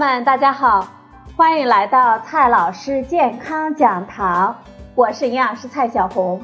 [0.00, 0.88] 们，大家好，
[1.36, 4.56] 欢迎来到蔡老师健康讲堂，
[4.94, 6.42] 我是营养师蔡小红。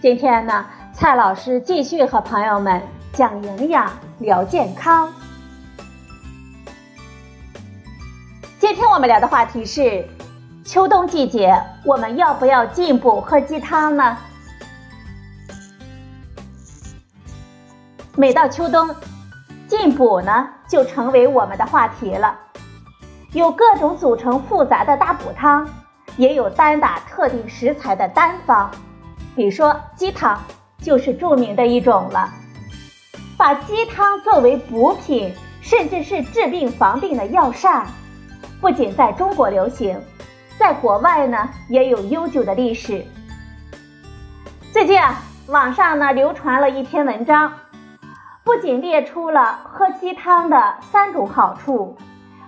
[0.00, 2.80] 今天呢，蔡老师继续和朋友们
[3.12, 3.90] 讲营养、
[4.20, 5.12] 聊健康。
[8.60, 10.08] 今天我们聊的话题是：
[10.64, 14.16] 秋冬季节，我们要不要进补喝鸡汤呢？
[18.14, 18.88] 每到秋冬，
[19.66, 22.38] 进补呢就成为我们的话题了。
[23.32, 25.66] 有各种组成复杂的大补汤，
[26.18, 28.70] 也有单打特定食材的单方，
[29.34, 30.38] 比如说鸡汤
[30.82, 32.28] 就是著名的一种了。
[33.38, 37.86] 把鸡汤作为补品，甚至是治病防病的药膳，
[38.60, 39.98] 不仅在中国流行，
[40.58, 43.02] 在国外呢也有悠久的历史。
[44.70, 47.50] 最近啊，网上呢流传了一篇文章。
[48.44, 51.96] 不仅列出了喝鸡汤的三种好处，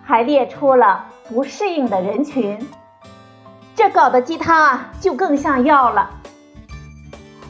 [0.04, 2.58] 还列出了不适应的人群，
[3.74, 6.10] 这搞得鸡汤啊就更像药了。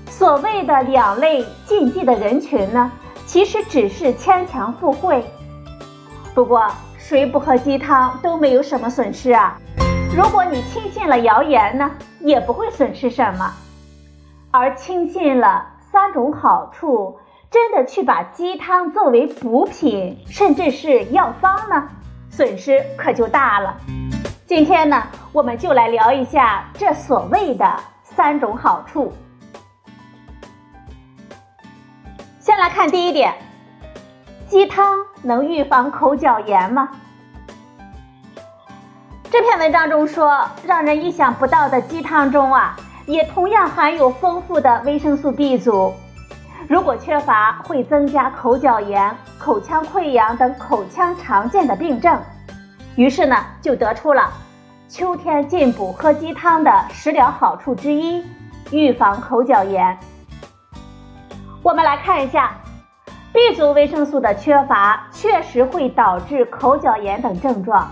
[0.06, 2.92] 所谓的两类禁忌的人群呢，
[3.26, 5.24] 其实只是牵强附会。
[6.32, 9.58] 不过谁不喝鸡汤都没有什么损失啊。
[10.16, 13.52] 如果你轻信了谣言呢，也不会损失什么，
[14.52, 17.18] 而轻信了三种好处。
[17.50, 21.88] 真的去把鸡汤作为补品，甚至是药方呢，
[22.36, 23.76] 损失可就大了。
[24.44, 25.00] 今天呢，
[25.32, 27.64] 我们就来聊一下这所谓的
[28.02, 29.12] 三种好处。
[32.40, 33.32] 先来看第一点，
[34.48, 36.88] 鸡汤能预防口角炎吗？
[39.30, 42.74] 这篇文章中说，让人意想不到的鸡汤中啊，
[43.06, 45.94] 也同样含有丰富的维生素 B 族。
[46.66, 52.18] 如果缺乏，会增加口角炎、口腔溃疡等口腔常见的病症。
[52.96, 54.32] 于是呢，就得出了
[54.88, 58.24] 秋天进补喝鸡汤的食疗好处之一——
[58.70, 59.98] 预防口角炎。
[61.62, 62.52] 我们来看一下
[63.32, 67.90] ，B 族维生素的缺乏确实会导致口角炎等症状，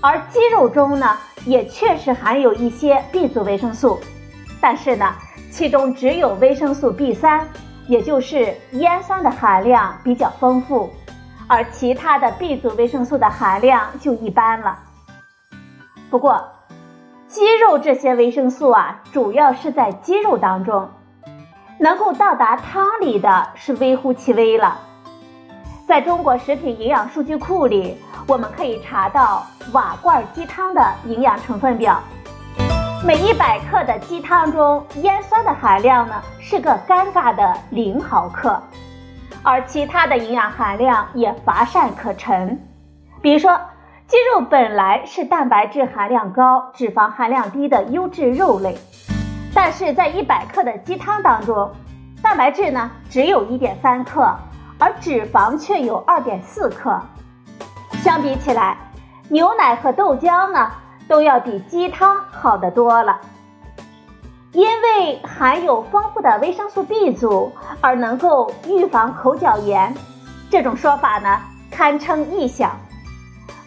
[0.00, 4.00] 而鸡肉中呢，也确实含有一些 B 族维生素，
[4.60, 5.14] 但是呢，
[5.50, 7.46] 其中只有维生素 B 三。
[7.86, 10.92] 也就是烟酸的含量比较丰富，
[11.48, 14.78] 而其他的 B 族维生素的含量就一般了。
[16.10, 16.50] 不过，
[17.26, 20.90] 鸡肉这些维生素啊，主要是在鸡肉当中，
[21.78, 24.78] 能够到达汤里的是微乎其微了。
[25.86, 31.98] 在中国食品营养数据库里，我们可以查到瓦罐鸡汤的营养成分表。
[33.06, 38.60] 每一百克的鸡汤中，烟酸的含量呢是个尴尬的零毫克，
[39.42, 42.60] 而其他的营养含量也乏善可陈。
[43.20, 43.58] 比如说，
[44.06, 48.76] 鸡肉本来是蛋白质含量高、脂肪含量低的优质肉类，
[49.54, 51.70] 但是在一百克的鸡汤当中，
[52.22, 54.34] 蛋白质呢只有一点三克，
[54.78, 57.00] 而脂肪却有二点四克。
[58.02, 58.76] 相比起来，
[59.28, 60.70] 牛奶和豆浆呢？
[61.08, 63.18] 都要比鸡汤好得多了，
[64.58, 69.94] 因为含有丰富的维生素 B 族而能够预防口角炎，
[70.50, 72.72] 这种说法呢堪称臆想。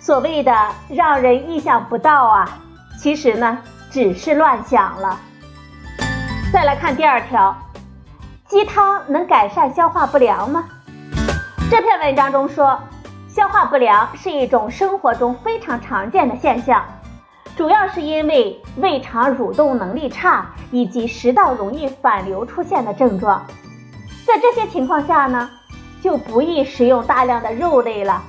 [0.01, 0.53] 所谓的
[0.89, 2.59] 让人意想不到啊，
[2.99, 3.57] 其实呢
[3.89, 5.17] 只是乱想了。
[6.51, 7.55] 再来看第二条，
[8.49, 10.65] 鸡汤能改善消化不良吗？
[11.69, 12.77] 这篇文章中说，
[13.29, 16.83] 消化不良是一种生活中非常常见的现象。
[17.57, 23.45] 主要是因为胃肠蠕动能力差以及食道容易反流出现的症状，
[24.25, 25.49] 在这些情况下呢，
[26.01, 28.23] 就不宜食用大量的肉类了，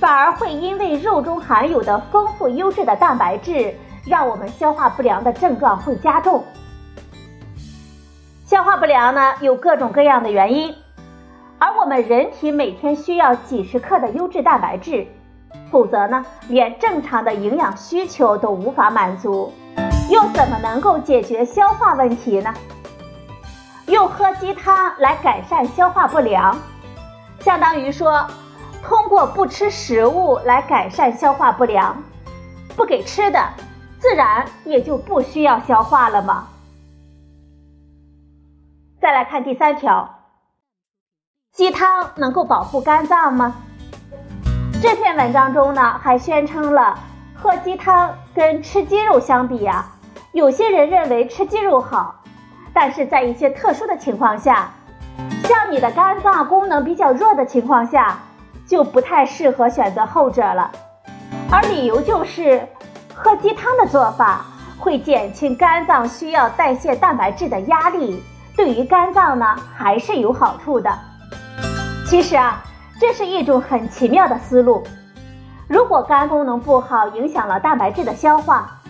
[0.00, 3.74] 反而会因为肉中含有的丰富优质的蛋白质，
[4.06, 6.42] 让我们消化不良的症状会加重。
[8.44, 10.74] 消化不良呢，有各种各样的原因，
[11.58, 15.06] 而我们人体每天需要几十克的优质蛋白质。
[15.70, 19.52] 否则呢，连正常的营养需求都无法满足，
[20.10, 22.54] 又怎么能够解决消化问题呢？
[23.86, 26.56] 用喝鸡汤来改善消化不良，
[27.40, 28.26] 相当于说，
[28.82, 32.02] 通过不吃食物来改善消化不良，
[32.76, 33.50] 不给吃的，
[33.98, 36.48] 自然也就不需要消化了吗？
[39.00, 40.20] 再来看第三条，
[41.52, 43.54] 鸡汤能够保护肝脏吗？
[44.84, 46.98] 这篇文章中呢，还宣称了
[47.34, 49.82] 喝鸡汤跟吃鸡肉相比呀，
[50.32, 52.16] 有些人认为吃鸡肉好，
[52.74, 54.68] 但是在一些特殊的情况下，
[55.44, 58.18] 像你的肝脏功能比较弱的情况下，
[58.66, 60.70] 就不太适合选择后者了。
[61.50, 62.68] 而理由就是
[63.14, 64.44] 喝鸡汤的做法
[64.78, 68.22] 会减轻肝脏需要代谢蛋白质的压力，
[68.54, 70.94] 对于肝脏呢还是有好处的。
[72.06, 72.62] 其实啊，
[73.06, 74.82] 这是一种很奇妙的思路。
[75.68, 78.80] 如果肝功能不好，影响了蛋白质的消化，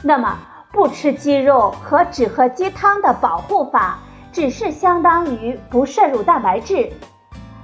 [0.00, 0.38] 那么
[0.70, 3.98] 不吃鸡肉和只喝鸡汤的保护法，
[4.30, 6.88] 只是相当于不摄入蛋白质，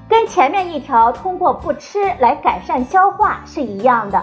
[0.09, 4.21] 跟前面一条通过不吃来改善消化是一样的。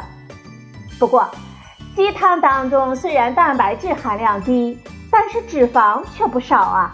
[1.00, 1.25] 不过，
[1.95, 4.78] 鸡汤当中虽然蛋白质含量低，
[5.10, 6.94] 但是脂肪却不少啊。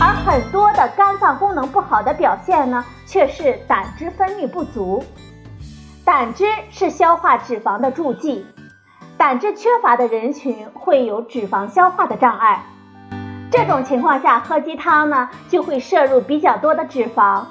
[0.00, 5.04] 而很多的肝脏功能不好的表现呢，却是胆汁分泌不足。
[6.04, 8.44] 胆汁是消化脂肪的助剂，
[9.16, 12.64] 胆汁缺乏的人群会有脂肪消化的障碍。
[13.50, 17.44] 这种情况下喝鸡汤呢，就会摄入比较多的脂肪，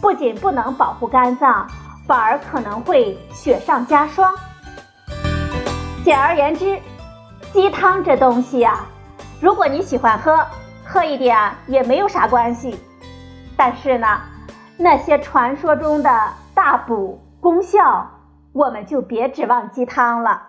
[0.00, 1.66] 不仅不能保护肝脏，
[2.06, 4.32] 反而可能会雪上加霜。
[6.02, 6.78] 简而言之，
[7.52, 8.86] 鸡汤这东西呀，
[9.40, 10.38] 如果你喜欢喝，
[10.92, 12.78] 喝一点也没有啥关系。
[13.56, 14.20] 但是呢，
[14.76, 17.20] 那些传说中的大补。
[17.40, 18.06] 功效，
[18.52, 20.42] 我们就别指望鸡汤了。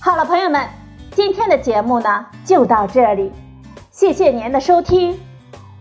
[0.00, 0.66] 好了，朋友们，
[1.10, 3.30] 今天的节目呢就到这里，
[3.90, 5.20] 谢谢您的收听，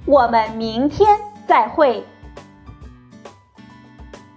[0.05, 1.17] 我们明天
[1.47, 2.05] 再会。